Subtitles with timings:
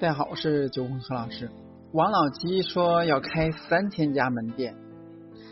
[0.00, 1.50] 大家好，我是九红何老师。
[1.90, 4.76] 王老吉说要开三千家门店，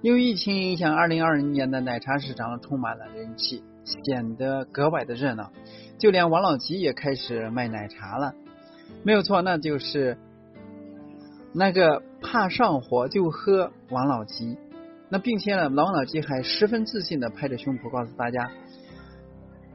[0.00, 5.50] 因为疫情影响，二零二零年的奶茶市场充满了人气，显得格外的热闹。
[5.98, 8.32] 就连王老吉也开始卖奶茶了，
[9.02, 10.16] 没有错，那就是
[11.52, 14.56] 那个怕上火就喝王老吉。
[15.08, 18.52] 那并且呢，王老吉还十分自信的拍着胸脯告诉大家，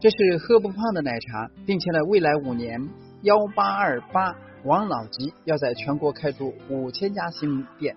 [0.00, 2.88] 这是喝不胖的奶茶，并且呢，未来五年
[3.22, 4.34] 幺八二八。
[4.64, 7.96] 王老吉要在全国开出五千家新店。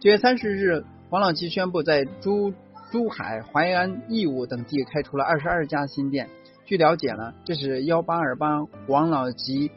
[0.00, 2.52] 九月三十日，王老吉宣布在珠
[2.90, 6.28] 珠海、淮安、义乌等地开出了二十二家新店。
[6.66, 9.70] 据了解呢，这是幺八二八王老吉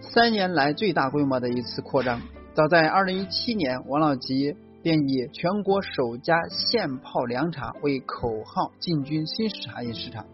[0.00, 2.20] 三年来最大规模的一次扩张。
[2.54, 10.26] 早在二零一七年，王老吉便以全国首家现泡凉茶为口号进军新式茶饮市场，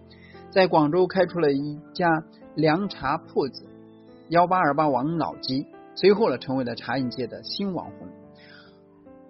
[0.51, 2.25] 在广州开出了一家
[2.57, 3.63] 凉茶铺子。
[4.29, 8.09] 幺八二八王老吉，随后呢成为了茶饮界的新网红，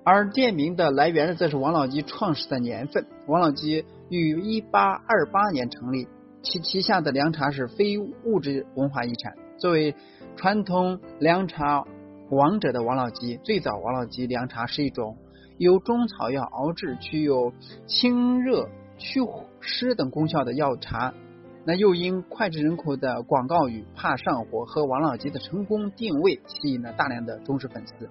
[0.04, 3.06] 而店名的来源呢，则是王老吉创始的年份。
[3.26, 6.08] 王老吉于一八二八年成立，
[6.42, 9.34] 其旗下的凉茶是非物质文化遗产。
[9.58, 9.94] 作为
[10.36, 11.84] 传统凉茶
[12.30, 15.16] 王者的王老吉，最早王老吉凉茶是一种
[15.58, 17.52] 由中草药熬制、具有
[17.86, 18.68] 清热
[18.98, 21.14] 祛湿等功效的药茶。
[21.64, 28.08] 那又因脍炙人口的广告语“怕上火”和王老吉的成功定位，吸引了大量的忠实粉丝。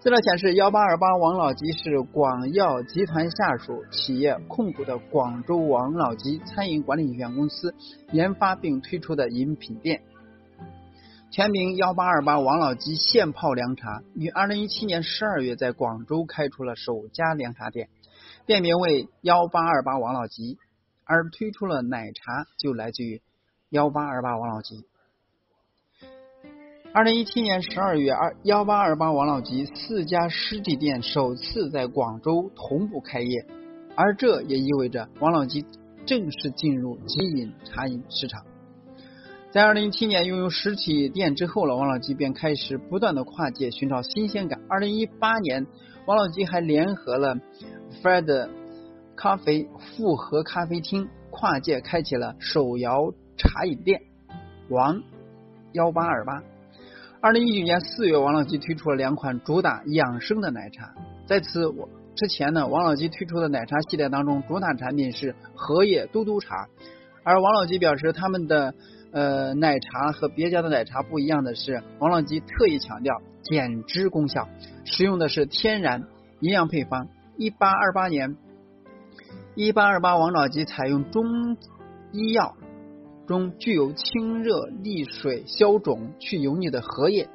[0.00, 7.74] 资料显示，幺八二八王老吉是广药集团下属企业控股的广州王老吉餐饮管理有限公司
[8.10, 10.02] 研发并推出的饮品店。
[11.30, 17.88] 全名幺八二八王老吉现泡凉茶，于二零一七年十二月在广州开出了首家凉茶店，
[18.46, 20.58] 店名为幺八二八王老吉。
[21.10, 23.20] 而推出了奶茶，就来自于
[23.68, 24.84] 幺八二八王老吉。
[26.94, 33.44] 二零一七年十二月，二幺八二八王老吉四家实体店首次在广州同步开业，
[33.96, 35.66] 而这也意味着王老吉
[36.06, 38.44] 正式进入即饮茶饮市场。
[39.50, 44.60] 在二零一七年拥有实体店之后了，王老吉便开始不断的跨界寻找新鲜感。
[44.68, 45.66] 二零一八年，
[46.06, 47.34] 王老吉还联合了
[48.00, 48.59] Fred。
[49.20, 54.00] 咖啡复合咖啡厅跨界开启了手摇茶饮店
[54.70, 55.02] 王
[55.72, 56.42] 幺八二八。
[57.20, 60.94] 二零一九年四月，王老吉推出了两款主打养生的奶茶。
[61.26, 61.86] 在此我
[62.16, 66.66] 之前呢，王老吉推出的奶茶系列当中，主打产品是荷叶嘟嘟茶。
[67.22, 68.72] 而王老吉表示，他们的
[69.12, 74.48] 呃奶茶和别家的奶茶不一样的是，王老吉特意强调减脂功效，
[74.86, 76.04] 使用的是天然
[76.40, 77.06] 营养配方。
[77.36, 78.34] 一八二八年。
[79.56, 81.56] 一八二八王老吉采用中
[82.12, 82.54] 医药
[83.26, 87.28] 中具有清热利水、消肿、去油腻的荷叶、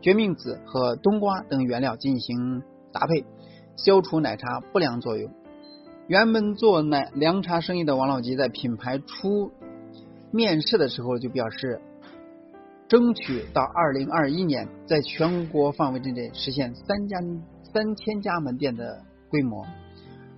[0.00, 2.62] 决明子和冬瓜等原料进行
[2.92, 3.24] 搭配，
[3.76, 5.32] 消除奶茶不良作用。
[6.06, 9.50] 原本做奶凉茶生意的王老吉在品牌初
[10.30, 11.80] 面试的时候就表示，
[12.88, 17.18] 争取到二零二一年在全国范围之内实现三家
[17.72, 19.66] 三千家门店的规模。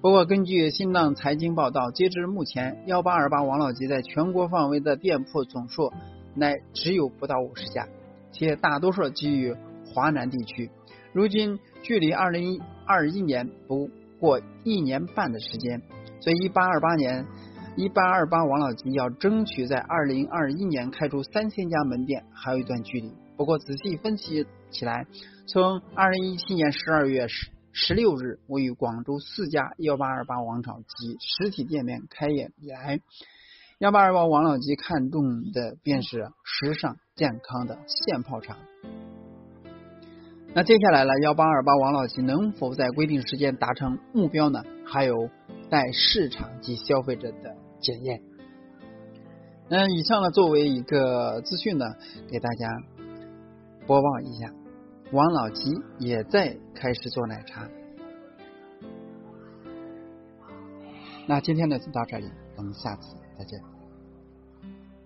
[0.03, 5.93] 不过，根据新浪财经报道，截至目前，幺八二八王老吉在全国范围的店铺总数
[6.35, 7.87] 乃只有不到五十家，
[8.33, 9.55] 且大多数基于
[9.87, 10.69] 华南地区。
[11.13, 15.81] 如今，距离二零二一年不过一年半的时间，
[16.19, 17.25] 所以一八二八年，
[17.77, 23.09] 一八二八王老吉要争取在二零二一年开出三千家门店，还有一段距离。
[23.37, 25.07] 不过，仔细分析起来，
[25.47, 27.53] 从二零一七年十二月十。
[27.73, 33.01] 十六日，位于广州四家幺八二八王朝及实体店面开业以来，
[33.79, 38.59] 幺八二八王老吉看中的便是时尚健康的现泡茶。
[40.55, 44.63] 那接下来呢，幺八二八王老吉能否在规定时间达成目标呢？
[44.85, 45.31] 还有
[45.71, 48.21] 待市场及消费者的检验。
[49.71, 51.87] 那以上呢，作为一个资讯呢，
[52.31, 52.69] 给大家
[53.87, 54.53] 播报一下。
[55.13, 57.69] 王老吉也在开始做奶茶。
[61.27, 63.72] 那今天呢就到这里，我们下次再见。